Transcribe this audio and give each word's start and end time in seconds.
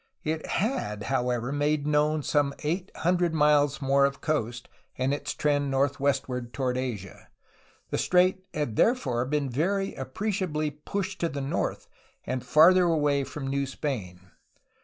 It 0.23 0.47
had, 0.47 1.03
however, 1.03 1.51
made 1.51 1.85
known 1.85 2.23
some 2.23 2.55
eight 2.63 2.89
hundred 2.95 3.35
miles 3.35 3.83
more 3.83 4.03
of 4.05 4.19
coast 4.19 4.67
and 4.97 5.13
its 5.13 5.35
trend 5.35 5.69
north 5.69 5.99
westward 5.99 6.53
toward 6.55 6.75
Asia; 6.75 7.27
the 7.91 7.99
strait 7.99 8.43
had 8.51 8.77
therefore 8.77 9.25
been 9.25 9.47
very 9.47 9.93
appreciably 9.93 10.71
pushed 10.71 11.19
to 11.19 11.29
the 11.29 11.39
north 11.39 11.87
and 12.25 12.43
farther 12.43 12.85
away 12.85 13.23
from 13.23 13.45
New 13.45 13.67
Spain. 13.67 14.31